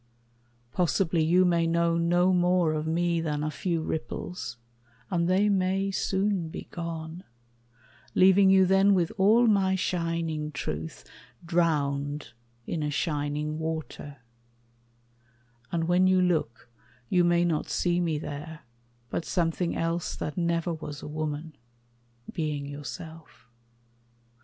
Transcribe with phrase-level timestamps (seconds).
[0.71, 4.57] Possibly you may know no more of me Than a few ripples;
[5.11, 7.23] and they may soon be gone,
[8.15, 11.05] Leaving you then with all my shining truth
[11.45, 12.33] Drowned
[12.65, 14.17] in a shining water;
[15.71, 16.67] and when you look
[17.09, 18.61] You may not see me there,
[19.11, 21.55] but something else That never was a woman
[22.33, 23.47] being yourself.